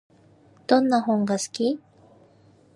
[0.65, 1.79] どんな本が好き？